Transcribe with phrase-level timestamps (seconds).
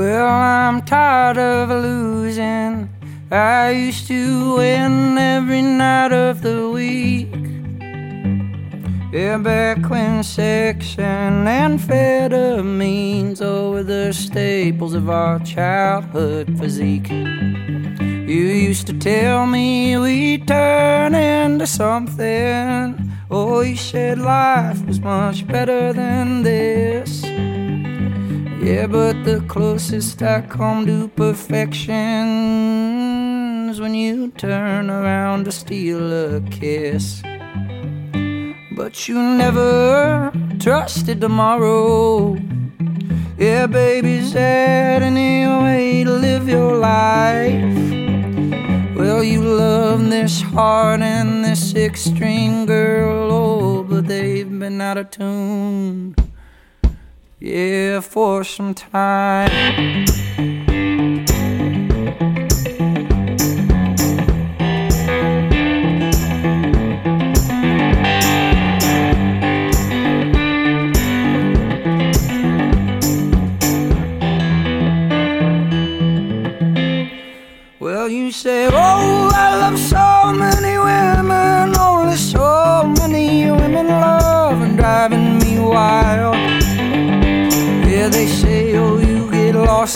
[0.00, 2.88] Well, I'm tired of losing.
[3.30, 7.28] I used to win every night of the week.
[9.12, 17.10] Yeah, back when sex and amphetamines were the staples of our childhood physique.
[17.10, 23.12] You used to tell me we'd turn into something.
[23.30, 27.22] Oh, you said life was much better than this.
[28.62, 31.96] Yeah, but the closest I come to perfection
[33.70, 37.22] is when you turn around to steal a kiss.
[38.76, 42.36] But you never trusted tomorrow.
[43.38, 47.64] Yeah, baby, is that any way to live your life?
[48.94, 54.98] Well, you love this heart and this six string girl, oh, but they've been out
[54.98, 56.14] of tune.
[57.42, 60.04] Yeah, for some time.
[77.80, 80.69] Well, you say, Oh, I love so many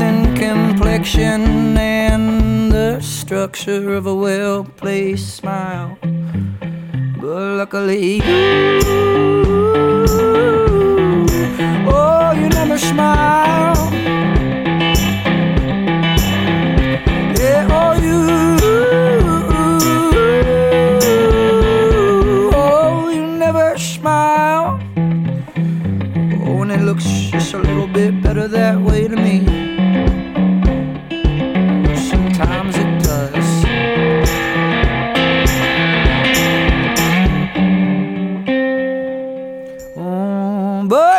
[0.00, 5.98] in complexion and the structure of a well placed smile.
[7.20, 8.80] But luckily, you,
[11.88, 13.59] oh, you never smile.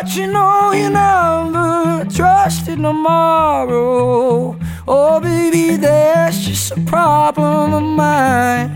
[0.02, 4.58] But you know you never trusted tomorrow.
[4.88, 8.70] Oh, baby, that's just a problem of mine.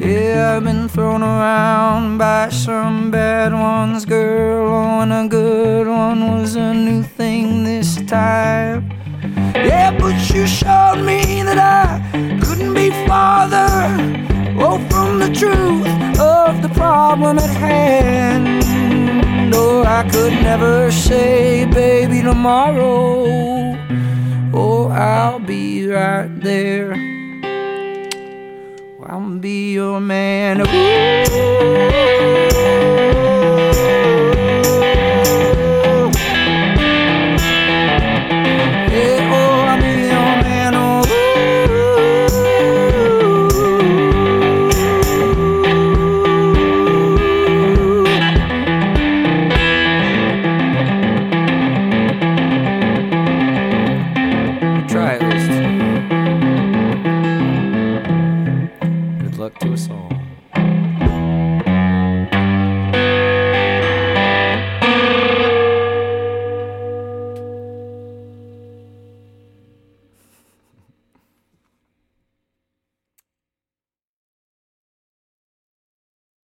[0.00, 4.68] Yeah, I've been thrown around by some bad ones, girl.
[4.68, 8.90] Oh, and a good one was a new thing this time.
[9.54, 12.00] Yeah, but you showed me that I
[12.42, 13.68] couldn't be farther.
[14.58, 15.86] Oh, from the truth
[16.18, 16.41] of
[20.02, 23.78] I could never say, baby, tomorrow.
[24.52, 26.94] Oh, I'll be right there.
[29.06, 30.62] I'll be your man.
[30.62, 31.21] Ooh.
[54.92, 55.26] try mm-hmm.
[55.26, 55.31] it.